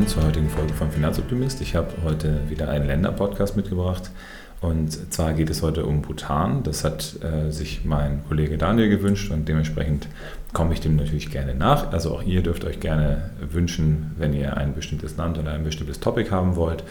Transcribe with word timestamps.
Willkommen 0.00 0.18
zur 0.18 0.28
heutigen 0.28 0.48
Folge 0.48 0.72
von 0.72 0.90
Finanzoptimist. 0.90 1.60
Ich 1.60 1.76
habe 1.76 1.92
heute 2.02 2.48
wieder 2.48 2.70
einen 2.70 2.86
Länder-Podcast 2.86 3.54
mitgebracht. 3.54 4.10
Und 4.62 5.12
zwar 5.12 5.34
geht 5.34 5.50
es 5.50 5.60
heute 5.60 5.84
um 5.84 6.00
Bhutan. 6.00 6.62
Das 6.62 6.84
hat 6.84 7.16
äh, 7.22 7.50
sich 7.50 7.84
mein 7.84 8.24
Kollege 8.26 8.56
Daniel 8.56 8.88
gewünscht 8.88 9.30
und 9.30 9.46
dementsprechend 9.46 10.08
komme 10.54 10.72
ich 10.72 10.80
dem 10.80 10.96
natürlich 10.96 11.30
gerne 11.30 11.54
nach. 11.54 11.92
Also 11.92 12.14
auch 12.14 12.22
ihr 12.22 12.42
dürft 12.42 12.64
euch 12.64 12.80
gerne 12.80 13.30
wünschen, 13.42 14.12
wenn 14.16 14.32
ihr 14.32 14.56
ein 14.56 14.74
bestimmtes 14.74 15.18
Land 15.18 15.36
oder 15.36 15.52
ein 15.52 15.64
bestimmtes 15.64 16.00
Topic 16.00 16.30
haben 16.30 16.56
wollt. 16.56 16.82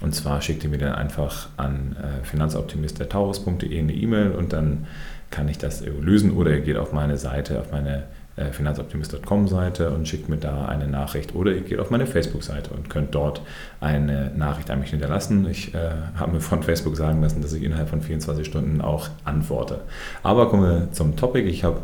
Und 0.00 0.16
zwar 0.16 0.42
schickt 0.42 0.64
ihr 0.64 0.70
mir 0.70 0.78
dann 0.78 0.96
einfach 0.96 1.50
an 1.56 1.94
äh, 1.94 2.24
finanzoptimist.taurus.de 2.24 3.78
eine 3.78 3.92
E-Mail 3.92 4.32
und 4.32 4.52
dann 4.52 4.88
kann 5.30 5.48
ich 5.48 5.58
das 5.58 5.84
lösen. 5.86 6.32
Oder 6.32 6.50
ihr 6.50 6.62
geht 6.62 6.78
auf 6.78 6.92
meine 6.92 7.16
Seite, 7.16 7.60
auf 7.60 7.70
meine 7.70 8.08
äh, 8.36 8.52
finanzoptimist.com 8.52 9.48
Seite 9.48 9.90
und 9.90 10.06
schickt 10.06 10.28
mir 10.28 10.36
da 10.36 10.66
eine 10.66 10.86
Nachricht 10.86 11.34
oder 11.34 11.52
ihr 11.52 11.62
geht 11.62 11.78
auf 11.78 11.90
meine 11.90 12.06
Facebook-Seite 12.06 12.70
und 12.70 12.90
könnt 12.90 13.14
dort 13.14 13.42
eine 13.80 14.30
Nachricht 14.36 14.70
an 14.70 14.80
mich 14.80 14.90
hinterlassen. 14.90 15.46
Ich 15.50 15.74
äh, 15.74 15.90
habe 16.16 16.32
mir 16.32 16.40
von 16.40 16.62
Facebook 16.62 16.96
sagen 16.96 17.22
lassen, 17.22 17.42
dass 17.42 17.52
ich 17.52 17.62
innerhalb 17.62 17.88
von 17.88 18.00
24 18.00 18.46
Stunden 18.46 18.80
auch 18.80 19.08
antworte. 19.24 19.80
Aber 20.22 20.48
kommen 20.48 20.62
wir 20.62 20.92
zum 20.92 21.16
Topic. 21.16 21.48
Ich 21.48 21.64
habe 21.64 21.80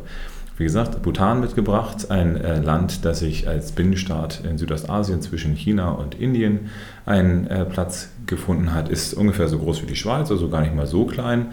wie 0.59 0.65
gesagt, 0.65 1.03
Bhutan 1.03 1.41
mitgebracht, 1.41 2.11
ein 2.11 2.37
äh, 2.37 2.61
Land, 2.61 3.05
das 3.05 3.21
sich 3.21 3.49
als 3.49 3.73
Binnenstaat 3.73 4.45
in 4.45 4.59
Südostasien 4.59 5.23
zwischen 5.23 5.55
China 5.55 5.91
und 5.93 6.15
Indien 6.15 6.71
einen 7.07 7.47
äh, 7.47 7.65
Platz 7.65 8.11
gefunden 8.27 8.75
hat, 8.75 8.89
ist 8.89 9.15
ungefähr 9.15 9.49
so 9.49 9.59
groß 9.59 9.83
wie 9.83 9.87
die 9.87 9.97
Schweiz, 9.97 10.31
also 10.31 10.49
gar 10.51 10.61
nicht 10.61 10.75
mal 10.75 10.87
so 10.87 11.07
klein 11.07 11.47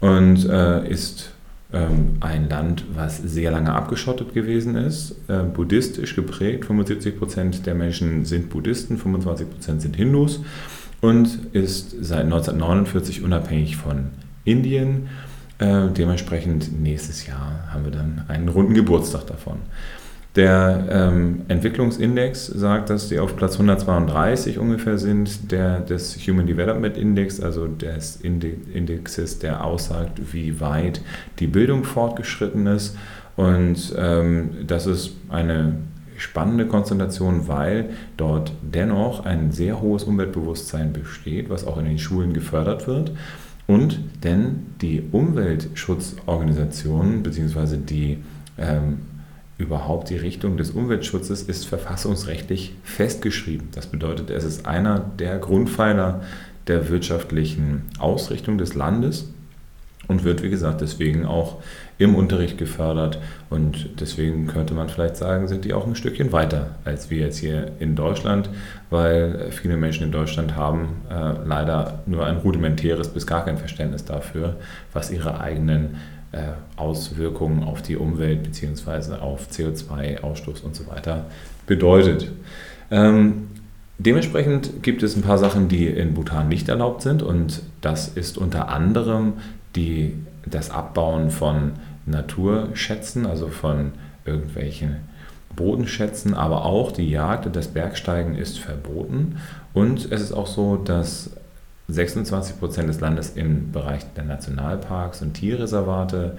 und 0.00 0.48
äh, 0.48 0.88
ist 0.88 1.32
ein 1.70 2.48
Land, 2.48 2.84
was 2.94 3.18
sehr 3.18 3.50
lange 3.50 3.74
abgeschottet 3.74 4.32
gewesen 4.32 4.74
ist, 4.74 5.16
äh, 5.28 5.42
buddhistisch 5.42 6.16
geprägt. 6.16 6.64
75 6.64 7.18
Prozent 7.18 7.66
der 7.66 7.74
Menschen 7.74 8.24
sind 8.24 8.48
Buddhisten, 8.48 8.96
25 8.96 9.50
Prozent 9.50 9.82
sind 9.82 9.96
Hindus 9.96 10.40
und 11.02 11.28
ist 11.52 11.94
seit 12.00 12.24
1949 12.24 13.22
unabhängig 13.22 13.76
von 13.76 14.06
Indien. 14.44 15.08
Äh, 15.58 15.88
dementsprechend 15.88 16.80
nächstes 16.80 17.26
Jahr 17.26 17.68
haben 17.70 17.84
wir 17.84 17.92
dann 17.92 18.24
einen 18.28 18.48
runden 18.48 18.72
Geburtstag 18.74 19.26
davon. 19.26 19.58
Der 20.38 20.86
ähm, 20.88 21.42
Entwicklungsindex 21.48 22.46
sagt, 22.46 22.88
dass 22.90 23.08
die 23.08 23.18
auf 23.18 23.34
Platz 23.34 23.54
132 23.54 24.60
ungefähr 24.60 24.96
sind, 24.96 25.50
der 25.50 25.80
des 25.80 26.16
Human 26.28 26.46
Development 26.46 26.96
Index, 26.96 27.40
also 27.40 27.66
des 27.66 28.20
Indexes, 28.20 29.40
der 29.40 29.64
aussagt, 29.64 30.32
wie 30.32 30.60
weit 30.60 31.00
die 31.40 31.48
Bildung 31.48 31.82
fortgeschritten 31.82 32.68
ist. 32.68 32.96
Und 33.34 33.92
ähm, 33.98 34.50
das 34.64 34.86
ist 34.86 35.16
eine 35.28 35.74
spannende 36.18 36.66
Konzentration, 36.66 37.48
weil 37.48 37.90
dort 38.16 38.52
dennoch 38.62 39.24
ein 39.24 39.50
sehr 39.50 39.80
hohes 39.80 40.04
Umweltbewusstsein 40.04 40.92
besteht, 40.92 41.50
was 41.50 41.66
auch 41.66 41.78
in 41.78 41.86
den 41.86 41.98
Schulen 41.98 42.32
gefördert 42.32 42.86
wird. 42.86 43.10
Und 43.66 43.98
denn 44.22 44.66
die 44.80 45.02
Umweltschutzorganisationen 45.10 47.24
bzw. 47.24 47.78
die 47.78 48.18
ähm, 48.56 48.98
überhaupt 49.58 50.08
die 50.08 50.16
Richtung 50.16 50.56
des 50.56 50.70
Umweltschutzes 50.70 51.42
ist 51.42 51.66
verfassungsrechtlich 51.66 52.74
festgeschrieben. 52.84 53.68
Das 53.72 53.88
bedeutet, 53.88 54.30
es 54.30 54.44
ist 54.44 54.66
einer 54.66 55.00
der 55.18 55.38
Grundpfeiler 55.38 56.22
der 56.68 56.88
wirtschaftlichen 56.88 57.82
Ausrichtung 57.98 58.56
des 58.56 58.74
Landes 58.74 59.32
und 60.06 60.24
wird, 60.24 60.42
wie 60.42 60.50
gesagt, 60.50 60.80
deswegen 60.80 61.26
auch 61.26 61.56
im 61.98 62.14
Unterricht 62.14 62.56
gefördert. 62.56 63.18
Und 63.50 64.00
deswegen 64.00 64.46
könnte 64.46 64.74
man 64.74 64.88
vielleicht 64.88 65.16
sagen, 65.16 65.48
sind 65.48 65.64
die 65.64 65.74
auch 65.74 65.86
ein 65.86 65.96
Stückchen 65.96 66.32
weiter 66.32 66.76
als 66.84 67.10
wir 67.10 67.18
jetzt 67.18 67.38
hier 67.38 67.72
in 67.80 67.96
Deutschland, 67.96 68.48
weil 68.90 69.48
viele 69.50 69.76
Menschen 69.76 70.04
in 70.04 70.12
Deutschland 70.12 70.56
haben 70.56 71.02
äh, 71.10 71.34
leider 71.44 72.00
nur 72.06 72.24
ein 72.26 72.36
rudimentäres 72.38 73.08
bis 73.08 73.26
gar 73.26 73.44
kein 73.44 73.58
Verständnis 73.58 74.04
dafür, 74.04 74.56
was 74.92 75.10
ihre 75.10 75.40
eigenen 75.40 75.96
Auswirkungen 76.76 77.64
auf 77.64 77.82
die 77.82 77.96
Umwelt 77.96 78.42
bzw. 78.42 79.14
auf 79.14 79.48
CO2-Ausstoß 79.50 80.62
und 80.62 80.76
so 80.76 80.86
weiter 80.86 81.26
bedeutet. 81.66 82.30
Ähm, 82.90 83.48
dementsprechend 83.98 84.82
gibt 84.82 85.02
es 85.02 85.16
ein 85.16 85.22
paar 85.22 85.38
Sachen, 85.38 85.68
die 85.68 85.86
in 85.86 86.14
Bhutan 86.14 86.48
nicht 86.48 86.68
erlaubt 86.68 87.02
sind 87.02 87.22
und 87.22 87.62
das 87.80 88.08
ist 88.08 88.36
unter 88.36 88.68
anderem 88.68 89.34
die, 89.74 90.14
das 90.44 90.70
Abbauen 90.70 91.30
von 91.30 91.72
Naturschätzen, 92.06 93.26
also 93.26 93.48
von 93.48 93.92
irgendwelchen 94.24 94.96
Bodenschätzen, 95.56 96.34
aber 96.34 96.64
auch 96.64 96.92
die 96.92 97.10
Jagd 97.10 97.46
und 97.46 97.56
das 97.56 97.68
Bergsteigen 97.68 98.36
ist 98.36 98.58
verboten. 98.58 99.36
Und 99.74 100.10
es 100.12 100.20
ist 100.20 100.32
auch 100.32 100.46
so, 100.46 100.76
dass 100.76 101.30
26 101.88 102.58
Prozent 102.58 102.88
des 102.88 103.00
Landes 103.00 103.30
im 103.30 103.72
Bereich 103.72 104.02
der 104.14 104.24
Nationalparks 104.24 105.22
und 105.22 105.34
Tierreservate 105.34 106.36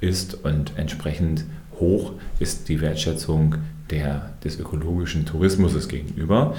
ist 0.00 0.44
und 0.44 0.72
entsprechend 0.76 1.44
hoch 1.80 2.12
ist 2.38 2.68
die 2.68 2.80
Wertschätzung 2.80 3.56
der, 3.90 4.30
des 4.44 4.58
ökologischen 4.58 5.26
Tourismus 5.26 5.88
gegenüber. 5.88 6.54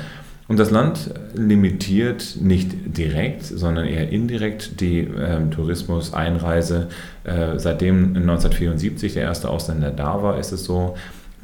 Und 0.49 0.59
das 0.59 0.71
Land 0.71 1.09
limitiert 1.33 2.37
nicht 2.41 2.97
direkt, 2.97 3.43
sondern 3.43 3.85
eher 3.85 4.09
indirekt 4.09 4.81
die 4.81 4.99
äh, 4.99 5.49
Tourismuseinreise. 5.49 6.89
Äh, 7.23 7.57
seitdem 7.57 8.07
1974 8.15 9.13
der 9.13 9.23
erste 9.23 9.49
Ausländer 9.49 9.91
da 9.91 10.21
war, 10.21 10.37
ist 10.37 10.51
es 10.51 10.65
so, 10.65 10.95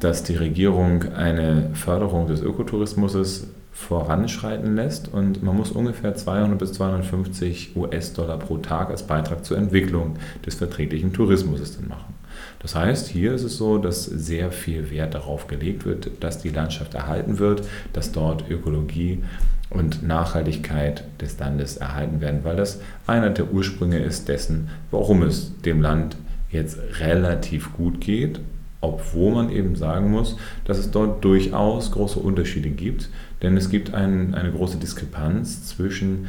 dass 0.01 0.23
die 0.23 0.35
Regierung 0.35 1.13
eine 1.13 1.69
Förderung 1.73 2.27
des 2.27 2.41
Ökotourismus 2.41 3.47
voranschreiten 3.71 4.75
lässt 4.75 5.07
und 5.07 5.43
man 5.43 5.55
muss 5.55 5.71
ungefähr 5.71 6.15
200 6.15 6.57
bis 6.57 6.73
250 6.73 7.75
US-Dollar 7.75 8.37
pro 8.37 8.57
Tag 8.57 8.89
als 8.89 9.03
Beitrag 9.03 9.45
zur 9.45 9.57
Entwicklung 9.57 10.17
des 10.45 10.55
verträglichen 10.55 11.13
Tourismus 11.13 11.77
dann 11.77 11.87
machen. 11.87 12.13
Das 12.59 12.75
heißt, 12.75 13.07
hier 13.07 13.33
ist 13.33 13.43
es 13.43 13.57
so, 13.57 13.77
dass 13.77 14.05
sehr 14.05 14.51
viel 14.51 14.91
Wert 14.91 15.13
darauf 15.13 15.47
gelegt 15.47 15.85
wird, 15.85 16.11
dass 16.19 16.39
die 16.39 16.49
Landschaft 16.49 16.93
erhalten 16.93 17.39
wird, 17.39 17.67
dass 17.93 18.11
dort 18.11 18.49
Ökologie 18.49 19.23
und 19.69 20.05
Nachhaltigkeit 20.05 21.03
des 21.21 21.37
Landes 21.39 21.77
erhalten 21.77 22.21
werden, 22.21 22.43
weil 22.43 22.55
das 22.55 22.81
einer 23.07 23.29
der 23.29 23.51
Ursprünge 23.51 23.99
ist 23.99 24.27
dessen, 24.27 24.69
warum 24.91 25.21
es 25.21 25.53
dem 25.61 25.81
Land 25.81 26.17
jetzt 26.51 26.79
relativ 26.99 27.73
gut 27.73 28.01
geht, 28.01 28.39
obwohl 28.81 29.33
man 29.33 29.49
eben 29.49 29.75
sagen 29.75 30.11
muss, 30.11 30.37
dass 30.65 30.77
es 30.77 30.91
dort 30.91 31.23
durchaus 31.23 31.91
große 31.91 32.19
Unterschiede 32.19 32.69
gibt, 32.69 33.09
denn 33.41 33.57
es 33.57 33.69
gibt 33.69 33.93
ein, 33.93 34.33
eine 34.33 34.51
große 34.51 34.77
Diskrepanz 34.77 35.65
zwischen 35.65 36.27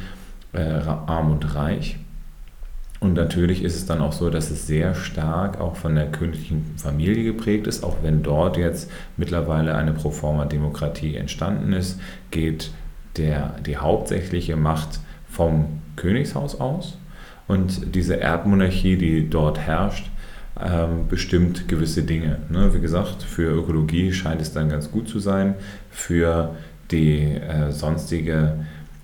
äh, 0.53 0.61
arm 0.61 1.31
und 1.31 1.55
reich. 1.55 1.97
Und 2.99 3.13
natürlich 3.13 3.63
ist 3.63 3.75
es 3.75 3.87
dann 3.87 3.99
auch 3.99 4.13
so, 4.13 4.29
dass 4.29 4.51
es 4.51 4.67
sehr 4.67 4.93
stark 4.93 5.59
auch 5.59 5.75
von 5.75 5.95
der 5.95 6.11
königlichen 6.11 6.73
Familie 6.77 7.23
geprägt 7.23 7.65
ist. 7.65 7.83
Auch 7.83 7.97
wenn 8.03 8.21
dort 8.21 8.57
jetzt 8.57 8.91
mittlerweile 9.17 9.73
eine 9.73 9.91
Proforma-Demokratie 9.91 11.15
entstanden 11.15 11.73
ist, 11.73 11.99
geht 12.29 12.71
der, 13.17 13.55
die 13.65 13.77
hauptsächliche 13.77 14.55
Macht 14.55 14.99
vom 15.27 15.81
Königshaus 15.95 16.59
aus. 16.59 16.99
Und 17.47 17.95
diese 17.95 18.19
Erbmonarchie, 18.19 18.97
die 18.97 19.27
dort 19.27 19.57
herrscht, 19.57 20.10
bestimmt 21.09 21.67
gewisse 21.67 22.03
Dinge. 22.03 22.39
Ne? 22.49 22.73
Wie 22.73 22.81
gesagt, 22.81 23.23
für 23.23 23.51
Ökologie 23.51 24.11
scheint 24.11 24.41
es 24.41 24.51
dann 24.51 24.69
ganz 24.69 24.91
gut 24.91 25.07
zu 25.07 25.19
sein, 25.19 25.55
für 25.89 26.55
die 26.91 27.35
äh, 27.35 27.71
sonstige 27.71 28.53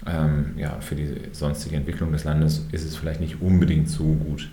ähm, 0.07 0.53
ja, 0.57 0.77
für 0.79 0.95
die 0.95 1.21
sonstige 1.31 1.75
Entwicklung 1.75 2.11
des 2.11 2.23
Landes 2.23 2.65
ist 2.71 2.85
es 2.85 2.95
vielleicht 2.95 3.19
nicht 3.19 3.41
unbedingt 3.41 3.89
so 3.89 4.03
gut. 4.03 4.49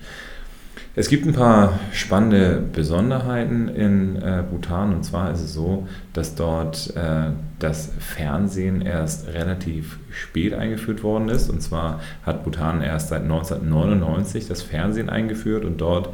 Es 0.96 1.08
gibt 1.08 1.26
ein 1.26 1.32
paar 1.32 1.80
spannende 1.92 2.62
Besonderheiten 2.72 3.68
in 3.68 4.16
äh, 4.16 4.44
Bhutan 4.48 4.94
und 4.94 5.04
zwar 5.04 5.32
ist 5.32 5.40
es 5.40 5.52
so, 5.52 5.88
dass 6.12 6.36
dort 6.36 6.94
äh, 6.96 7.30
das 7.58 7.90
Fernsehen 7.98 8.80
erst 8.80 9.28
relativ 9.28 9.98
spät 10.10 10.54
eingeführt 10.54 11.02
worden 11.02 11.28
ist 11.28 11.50
und 11.50 11.62
zwar 11.62 12.00
hat 12.24 12.44
Bhutan 12.44 12.80
erst 12.80 13.08
seit 13.08 13.22
1999 13.22 14.46
das 14.46 14.62
Fernsehen 14.62 15.08
eingeführt 15.08 15.64
und 15.64 15.80
dort 15.80 16.10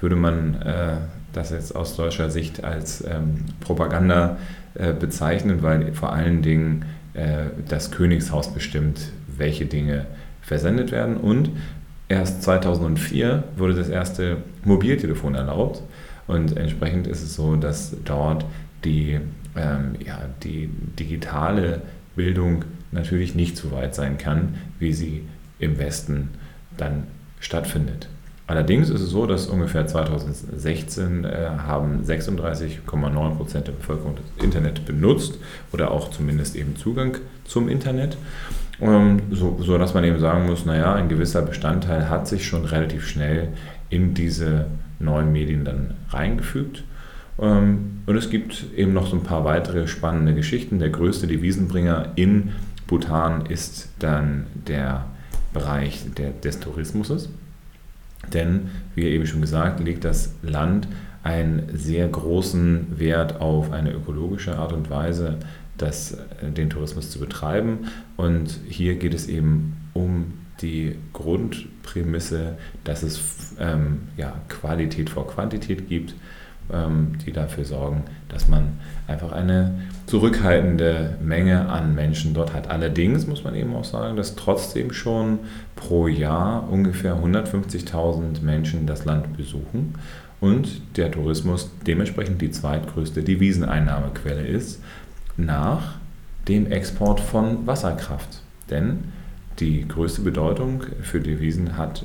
würde 0.00 0.16
man 0.16 0.60
äh, 0.62 0.96
das 1.32 1.50
jetzt 1.50 1.76
aus 1.76 1.96
deutscher 1.96 2.30
Sicht 2.30 2.64
als 2.64 3.04
ähm, 3.04 3.44
Propaganda 3.60 4.38
äh, 4.74 4.92
bezeichnen, 4.92 5.62
weil 5.62 5.92
vor 5.92 6.12
allen 6.12 6.42
Dingen 6.42 6.84
äh, 7.14 7.44
das 7.68 7.90
Königshaus 7.90 8.52
bestimmt, 8.52 9.10
welche 9.36 9.66
Dinge 9.66 10.06
versendet 10.42 10.90
werden 10.90 11.16
und 11.16 11.50
erst 12.08 12.42
2004 12.42 13.44
wurde 13.56 13.74
das 13.74 13.88
erste 13.88 14.38
Mobiltelefon 14.64 15.34
erlaubt 15.34 15.82
und 16.26 16.56
entsprechend 16.56 17.06
ist 17.06 17.22
es 17.22 17.34
so, 17.34 17.56
dass 17.56 17.96
dort 18.04 18.44
die, 18.84 19.18
ähm, 19.56 19.94
ja, 20.04 20.20
die 20.42 20.68
digitale 20.98 21.82
Bildung 22.16 22.64
natürlich 22.92 23.34
nicht 23.34 23.56
so 23.56 23.72
weit 23.72 23.94
sein 23.94 24.18
kann, 24.18 24.54
wie 24.78 24.92
sie 24.92 25.24
im 25.58 25.78
Westen 25.78 26.28
dann 26.76 27.04
stattfindet. 27.40 28.08
Allerdings 28.50 28.90
ist 28.90 29.00
es 29.00 29.10
so, 29.10 29.26
dass 29.26 29.46
ungefähr 29.46 29.86
2016 29.86 31.22
äh, 31.24 31.50
haben 31.56 32.02
36,9 32.02 33.36
Prozent 33.36 33.68
der 33.68 33.72
Bevölkerung 33.74 34.16
das 34.16 34.44
Internet 34.44 34.84
benutzt 34.84 35.38
oder 35.72 35.92
auch 35.92 36.10
zumindest 36.10 36.56
eben 36.56 36.74
Zugang 36.74 37.18
zum 37.44 37.68
Internet, 37.68 38.16
ähm, 38.80 39.22
so, 39.30 39.56
so 39.60 39.78
dass 39.78 39.94
man 39.94 40.02
eben 40.02 40.18
sagen 40.18 40.46
muss, 40.46 40.66
naja, 40.66 40.94
ein 40.94 41.08
gewisser 41.08 41.42
Bestandteil 41.42 42.10
hat 42.10 42.26
sich 42.26 42.44
schon 42.44 42.64
relativ 42.64 43.06
schnell 43.06 43.50
in 43.88 44.14
diese 44.14 44.66
neuen 44.98 45.30
Medien 45.30 45.64
dann 45.64 45.94
reingefügt. 46.08 46.82
Ähm, 47.38 48.00
und 48.06 48.16
es 48.16 48.30
gibt 48.30 48.64
eben 48.76 48.92
noch 48.92 49.06
so 49.06 49.14
ein 49.14 49.22
paar 49.22 49.44
weitere 49.44 49.86
spannende 49.86 50.34
Geschichten. 50.34 50.80
Der 50.80 50.90
größte 50.90 51.28
Devisenbringer 51.28 52.14
in 52.16 52.50
Bhutan 52.88 53.46
ist 53.46 53.90
dann 54.00 54.48
der 54.66 55.04
Bereich 55.52 56.04
der, 56.16 56.30
des 56.32 56.58
Tourismus. 56.58 57.28
Denn, 58.32 58.70
wie 58.94 59.04
eben 59.04 59.26
schon 59.26 59.40
gesagt, 59.40 59.80
legt 59.80 60.04
das 60.04 60.34
Land 60.42 60.88
einen 61.22 61.68
sehr 61.74 62.08
großen 62.08 62.98
Wert 62.98 63.40
auf 63.40 63.72
eine 63.72 63.92
ökologische 63.92 64.56
Art 64.56 64.72
und 64.72 64.90
Weise, 64.90 65.38
das, 65.76 66.12
äh, 66.12 66.50
den 66.50 66.70
Tourismus 66.70 67.10
zu 67.10 67.18
betreiben. 67.18 67.86
Und 68.16 68.58
hier 68.68 68.96
geht 68.96 69.14
es 69.14 69.28
eben 69.28 69.76
um 69.92 70.34
die 70.62 70.96
Grundprämisse, 71.12 72.58
dass 72.84 73.02
es 73.02 73.54
ähm, 73.58 74.02
ja, 74.16 74.40
Qualität 74.48 75.10
vor 75.10 75.26
Quantität 75.26 75.88
gibt 75.88 76.14
die 77.26 77.32
dafür 77.32 77.64
sorgen, 77.64 78.04
dass 78.28 78.48
man 78.48 78.78
einfach 79.08 79.32
eine 79.32 79.74
zurückhaltende 80.06 81.16
Menge 81.22 81.68
an 81.68 81.94
Menschen 81.94 82.32
dort 82.34 82.54
hat. 82.54 82.70
Allerdings 82.70 83.26
muss 83.26 83.44
man 83.44 83.54
eben 83.54 83.74
auch 83.74 83.84
sagen, 83.84 84.16
dass 84.16 84.36
trotzdem 84.36 84.92
schon 84.92 85.40
pro 85.74 86.06
Jahr 86.06 86.68
ungefähr 86.70 87.16
150.000 87.16 88.42
Menschen 88.42 88.86
das 88.86 89.04
Land 89.04 89.36
besuchen 89.36 89.94
und 90.40 90.96
der 90.96 91.10
Tourismus 91.10 91.70
dementsprechend 91.86 92.40
die 92.40 92.50
zweitgrößte 92.50 93.22
Deviseneinnahmequelle 93.22 94.46
ist 94.46 94.82
nach 95.36 95.96
dem 96.48 96.70
Export 96.70 97.20
von 97.20 97.66
Wasserkraft. 97.66 98.42
Denn 98.70 99.04
die 99.58 99.86
größte 99.86 100.22
Bedeutung 100.22 100.84
für 101.02 101.20
Devisen 101.20 101.76
hat 101.76 102.04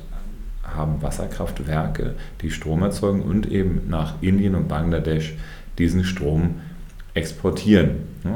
haben 0.75 1.01
Wasserkraftwerke, 1.01 2.15
die 2.41 2.51
Strom 2.51 2.83
erzeugen 2.83 3.21
und 3.21 3.51
eben 3.51 3.83
nach 3.87 4.15
Indien 4.21 4.55
und 4.55 4.67
Bangladesch 4.67 5.35
diesen 5.77 6.03
Strom 6.03 6.61
exportieren. 7.13 7.91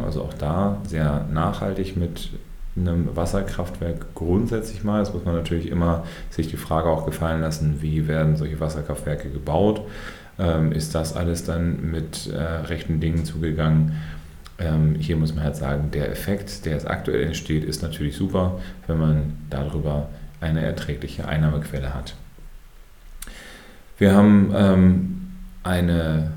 Also 0.05 0.23
auch 0.23 0.33
da 0.33 0.81
sehr 0.85 1.25
nachhaltig 1.31 1.97
mit 1.97 2.29
einem 2.75 3.15
Wasserkraftwerk 3.15 4.13
grundsätzlich 4.15 4.83
mal. 4.83 4.99
Jetzt 4.99 5.13
muss 5.13 5.25
man 5.25 5.35
natürlich 5.35 5.69
immer 5.69 6.05
sich 6.29 6.47
die 6.47 6.57
Frage 6.57 6.89
auch 6.89 7.05
gefallen 7.05 7.41
lassen, 7.41 7.81
wie 7.81 8.07
werden 8.07 8.37
solche 8.37 8.59
Wasserkraftwerke 8.59 9.29
gebaut? 9.29 9.81
Ähm, 10.37 10.71
ist 10.71 10.95
das 10.95 11.15
alles 11.15 11.43
dann 11.43 11.91
mit 11.91 12.27
äh, 12.27 12.37
rechten 12.37 12.99
Dingen 12.99 13.25
zugegangen? 13.25 13.97
Ähm, 14.57 14.95
hier 14.95 15.17
muss 15.17 15.33
man 15.35 15.43
halt 15.43 15.55
sagen, 15.55 15.91
der 15.91 16.11
Effekt, 16.11 16.65
der 16.65 16.73
jetzt 16.73 16.87
aktuell 16.87 17.23
entsteht, 17.23 17.63
ist 17.63 17.81
natürlich 17.81 18.15
super, 18.15 18.59
wenn 18.87 18.99
man 18.99 19.37
darüber 19.49 20.07
eine 20.41 20.61
erträgliche 20.61 21.27
Einnahmequelle 21.27 21.93
hat. 21.93 22.15
Wir 23.99 24.15
haben 24.15 24.53
ähm, 24.55 25.27
eine, 25.61 26.31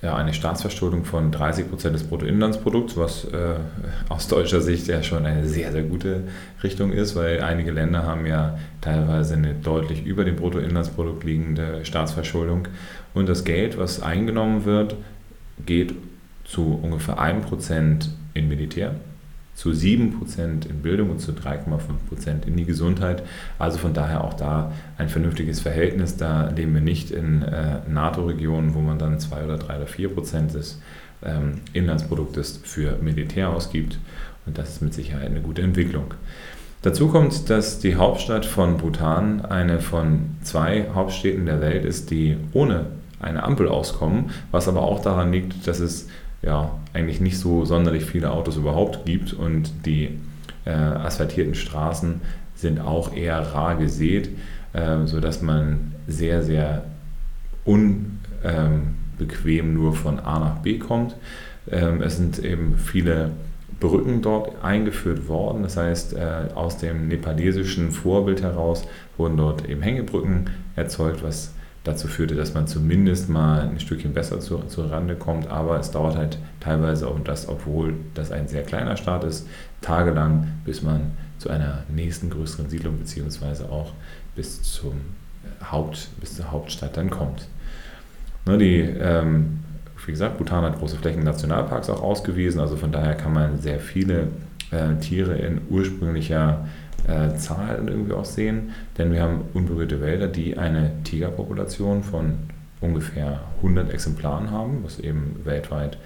ja, 0.00 0.16
eine 0.16 0.32
Staatsverschuldung 0.32 1.04
von 1.04 1.30
30 1.30 1.68
Prozent 1.68 1.94
des 1.94 2.04
Bruttoinlandsprodukts, 2.04 2.96
was 2.96 3.24
äh, 3.26 3.56
aus 4.08 4.26
deutscher 4.26 4.62
Sicht 4.62 4.86
ja 4.86 5.02
schon 5.02 5.26
eine 5.26 5.46
sehr, 5.46 5.70
sehr 5.70 5.82
gute 5.82 6.24
Richtung 6.62 6.92
ist, 6.92 7.14
weil 7.14 7.42
einige 7.42 7.72
Länder 7.72 8.04
haben 8.04 8.24
ja 8.24 8.58
teilweise 8.80 9.34
eine 9.34 9.52
deutlich 9.52 10.06
über 10.06 10.24
dem 10.24 10.36
Bruttoinlandsprodukt 10.36 11.24
liegende 11.24 11.84
Staatsverschuldung. 11.84 12.68
Und 13.12 13.28
das 13.28 13.44
Geld, 13.44 13.76
was 13.76 14.00
eingenommen 14.00 14.64
wird, 14.64 14.96
geht 15.66 15.94
zu 16.44 16.80
ungefähr 16.82 17.18
1% 17.18 18.08
in 18.32 18.48
Militär, 18.48 18.94
zu 19.60 19.72
7% 19.72 20.66
in 20.66 20.80
Bildung 20.80 21.10
und 21.10 21.20
zu 21.20 21.32
3,5% 21.32 22.46
in 22.46 22.56
die 22.56 22.64
Gesundheit. 22.64 23.22
Also 23.58 23.76
von 23.76 23.92
daher 23.92 24.24
auch 24.24 24.32
da 24.32 24.72
ein 24.96 25.10
vernünftiges 25.10 25.60
Verhältnis. 25.60 26.16
Da 26.16 26.48
leben 26.48 26.72
wir 26.72 26.80
nicht 26.80 27.10
in 27.10 27.42
äh, 27.42 27.80
NATO-Regionen, 27.86 28.72
wo 28.72 28.80
man 28.80 28.98
dann 28.98 29.20
2 29.20 29.44
oder 29.44 29.58
3 29.58 29.76
oder 29.76 29.86
4% 29.86 30.52
des 30.54 30.80
ähm, 31.22 31.60
Inlandsproduktes 31.74 32.58
für 32.64 32.96
Militär 33.02 33.50
ausgibt. 33.50 33.98
Und 34.46 34.56
das 34.56 34.70
ist 34.70 34.80
mit 34.80 34.94
Sicherheit 34.94 35.26
eine 35.26 35.42
gute 35.42 35.60
Entwicklung. 35.60 36.14
Dazu 36.80 37.08
kommt, 37.08 37.50
dass 37.50 37.80
die 37.80 37.96
Hauptstadt 37.96 38.46
von 38.46 38.78
Bhutan 38.78 39.44
eine 39.44 39.80
von 39.80 40.36
zwei 40.42 40.86
Hauptstädten 40.94 41.44
der 41.44 41.60
Welt 41.60 41.84
ist, 41.84 42.10
die 42.10 42.38
ohne 42.54 42.86
eine 43.20 43.42
Ampel 43.42 43.68
auskommen, 43.68 44.30
was 44.52 44.68
aber 44.68 44.80
auch 44.80 45.02
daran 45.02 45.32
liegt, 45.32 45.66
dass 45.66 45.80
es 45.80 46.08
ja, 46.42 46.78
eigentlich 46.92 47.20
nicht 47.20 47.38
so 47.38 47.64
sonderlich 47.64 48.04
viele 48.04 48.30
Autos 48.30 48.56
überhaupt 48.56 49.04
gibt 49.04 49.32
und 49.32 49.86
die 49.86 50.18
äh, 50.64 50.70
asphaltierten 50.70 51.54
Straßen 51.54 52.20
sind 52.54 52.80
auch 52.80 53.14
eher 53.14 53.40
rar 53.54 53.76
gesät, 53.76 54.30
äh, 54.72 55.06
sodass 55.06 55.42
man 55.42 55.92
sehr, 56.06 56.42
sehr 56.42 56.84
unbequem 57.64 58.18
ähm, 59.44 59.74
nur 59.74 59.94
von 59.94 60.18
A 60.20 60.38
nach 60.38 60.56
B 60.58 60.78
kommt. 60.78 61.16
Ähm, 61.70 62.02
es 62.02 62.16
sind 62.16 62.38
eben 62.38 62.76
viele 62.76 63.32
Brücken 63.78 64.22
dort 64.22 64.62
eingeführt 64.62 65.28
worden. 65.28 65.62
Das 65.62 65.76
heißt, 65.76 66.14
äh, 66.14 66.48
aus 66.54 66.78
dem 66.78 67.08
nepalesischen 67.08 67.92
Vorbild 67.92 68.42
heraus 68.42 68.86
wurden 69.16 69.36
dort 69.36 69.68
eben 69.68 69.82
Hängebrücken 69.82 70.50
erzeugt, 70.76 71.22
was 71.22 71.52
dazu 71.90 72.08
führte, 72.08 72.34
dass 72.34 72.54
man 72.54 72.66
zumindest 72.66 73.28
mal 73.28 73.62
ein 73.62 73.80
Stückchen 73.80 74.14
besser 74.14 74.40
zu, 74.40 74.58
zur 74.68 74.90
Rande 74.90 75.16
kommt. 75.16 75.48
Aber 75.48 75.78
es 75.78 75.90
dauert 75.90 76.16
halt 76.16 76.38
teilweise 76.60 77.08
auch 77.08 77.18
das, 77.20 77.48
obwohl 77.48 77.94
das 78.14 78.32
ein 78.32 78.48
sehr 78.48 78.62
kleiner 78.62 78.96
Staat 78.96 79.24
ist, 79.24 79.46
tagelang, 79.80 80.46
bis 80.64 80.82
man 80.82 81.12
zu 81.38 81.50
einer 81.50 81.84
nächsten 81.88 82.30
größeren 82.30 82.68
Siedlung 82.68 82.98
beziehungsweise 82.98 83.70
auch 83.70 83.92
bis, 84.36 84.62
zum 84.62 85.00
Haupt, 85.70 86.08
bis 86.20 86.36
zur 86.36 86.50
Hauptstadt 86.50 86.96
dann 86.96 87.10
kommt. 87.10 87.48
Ne, 88.46 88.58
die, 88.58 88.80
ähm, 88.80 89.60
wie 90.06 90.12
gesagt, 90.12 90.38
Bhutan 90.38 90.64
hat 90.64 90.78
große 90.78 90.96
Flächen 90.96 91.22
Nationalparks 91.24 91.90
auch 91.90 92.02
ausgewiesen, 92.02 92.60
also 92.60 92.76
von 92.76 92.90
daher 92.90 93.14
kann 93.14 93.32
man 93.32 93.58
sehr 93.58 93.80
viele 93.80 94.28
äh, 94.70 94.96
Tiere 95.00 95.34
in 95.34 95.60
ursprünglicher 95.68 96.66
äh, 97.10 97.36
Zahlen 97.36 97.88
irgendwie 97.88 98.12
auch 98.12 98.24
sehen, 98.24 98.70
denn 98.96 99.12
wir 99.12 99.22
haben 99.22 99.42
unberührte 99.52 100.00
Wälder, 100.00 100.28
die 100.28 100.56
eine 100.56 100.92
Tigerpopulation 101.04 102.02
von 102.02 102.34
ungefähr 102.80 103.40
100 103.58 103.92
Exemplaren 103.92 104.50
haben, 104.50 104.84
was 104.84 104.98
eben 105.00 105.40
weltweit 105.44 105.98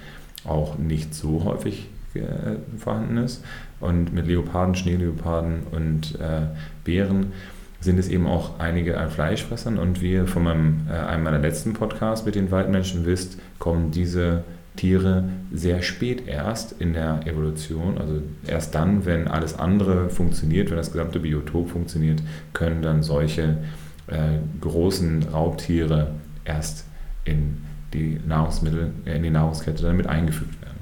auch 0.43 0.77
nicht 0.77 1.13
so 1.13 1.43
häufig 1.43 1.87
äh, 2.15 2.57
vorhanden 2.77 3.17
ist. 3.17 3.43
Und 3.79 4.13
mit 4.13 4.27
Leoparden, 4.27 4.75
Schneeleoparden 4.75 5.63
und 5.71 6.19
äh, 6.19 6.47
Bären 6.83 7.33
sind 7.79 7.99
es 7.99 8.07
eben 8.07 8.25
auch 8.25 8.59
einige 8.59 8.97
an 8.97 9.09
Fleischfressern. 9.09 9.77
Und 9.77 10.01
wie 10.01 10.13
ihr 10.13 10.27
von 10.27 10.43
meinem, 10.43 10.87
äh, 10.89 10.93
einem 10.93 11.23
meiner 11.23 11.39
letzten 11.39 11.73
Podcasts 11.73 12.25
mit 12.25 12.35
den 12.35 12.51
Waldmenschen 12.51 13.05
wisst, 13.05 13.39
kommen 13.59 13.91
diese 13.91 14.43
Tiere 14.75 15.29
sehr 15.53 15.81
spät 15.81 16.27
erst 16.27 16.73
in 16.79 16.93
der 16.93 17.25
Evolution, 17.25 17.97
also 17.97 18.21
erst 18.45 18.75
dann, 18.75 19.05
wenn 19.05 19.27
alles 19.27 19.57
andere 19.57 20.09
funktioniert, 20.09 20.69
wenn 20.69 20.77
das 20.77 20.91
gesamte 20.91 21.19
Biotop 21.19 21.69
funktioniert, 21.69 22.21
können 22.53 22.81
dann 22.81 23.03
solche 23.03 23.57
äh, 24.07 24.37
großen 24.61 25.23
Raubtiere 25.31 26.11
erst 26.43 26.85
in 27.23 27.57
die 27.93 28.19
Nahrungsmittel, 28.25 28.91
in 29.05 29.23
die 29.23 29.29
Nahrungskette 29.29 29.83
damit 29.83 30.07
eingefügt 30.07 30.61
werden. 30.61 30.75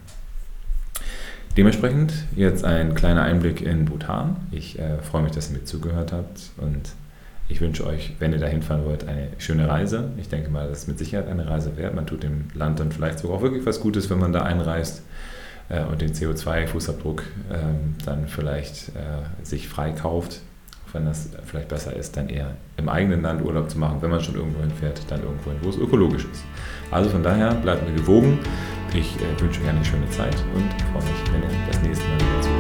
Dementsprechend 1.56 2.14
jetzt 2.36 2.66
ein 2.66 2.96
kleiner 2.96 3.22
Einblick 3.22 3.62
in 3.62 3.86
Bhutan. 3.86 4.38
Ich 4.52 4.80
äh, 4.80 4.98
freue 5.04 5.22
mich, 5.22 5.32
dass 5.34 5.52
ihr 5.52 5.60
mir 5.60 5.66
zugehört 5.66 6.12
habt 6.12 6.50
und 6.58 6.94
ich 7.50 7.62
wünsche 7.62 7.86
euch, 7.86 8.14
wenn 8.20 8.32
ihr 8.32 8.40
dahin 8.40 8.62
fahren 8.62 8.86
wollt, 8.86 9.08
eine 9.08 9.30
schöne 9.38 9.68
Reise. 9.68 10.12
Ich 10.18 10.30
denke 10.30 10.50
mal, 10.50 10.68
das 10.68 10.80
ist 10.80 10.88
mit 10.88 10.98
Sicherheit 10.98 11.28
eine 11.28 11.48
Reise 11.48 11.76
wert. 11.78 11.94
Man 11.94 12.08
tut 12.08 12.24
dem 12.24 12.46
Land 12.54 12.80
dann 12.80 12.92
vielleicht 12.92 13.20
sogar 13.20 13.38
auch 13.38 13.42
wirklich 13.42 13.66
was 13.66 13.80
Gutes, 13.80 14.10
wenn 14.10 14.20
man 14.20 14.32
da 14.32 14.44
einreist 14.44 15.04
äh, 15.70 15.84
und 15.84 16.02
den 16.02 16.14
CO2-Fußabdruck 16.14 17.20
äh, 17.50 17.58
dann 18.06 18.28
vielleicht 18.28 18.90
äh, 18.90 19.46
sich 19.46 19.68
freikauft. 19.68 20.42
Wenn 20.94 21.06
das 21.06 21.30
vielleicht 21.46 21.70
besser 21.70 21.96
ist, 21.96 22.18
dann 22.18 22.30
eher 22.30 22.52
im 22.78 22.88
eigenen 22.88 23.24
Land 23.24 23.44
Urlaub 23.44 23.68
zu 23.68 23.80
machen. 23.80 23.98
Wenn 24.02 24.12
man 24.12 24.22
schon 24.22 24.36
irgendwo 24.36 24.62
hinfährt, 24.62 25.02
dann 25.10 25.24
irgendwo 25.24 25.50
hin, 25.50 25.60
wo 25.64 25.70
es 25.70 25.78
ökologisch 25.78 26.26
ist. 26.32 26.44
Also 26.92 27.10
von 27.10 27.24
daher 27.24 27.56
bleibt 27.56 27.88
mir 27.88 27.96
gewogen. 27.96 28.38
Ich 28.94 29.16
äh, 29.16 29.42
wünsche 29.42 29.60
euch 29.62 29.70
eine 29.70 29.84
schöne 29.84 30.08
Zeit 30.12 30.36
und 30.54 30.72
freue 30.92 31.04
mich, 31.04 31.34
wenn 31.34 31.42
ihr 31.42 31.68
das 31.68 31.82
nächste 31.82 32.08
Mal 32.08 32.20
wieder 32.20 32.42
zuhört. 32.42 32.53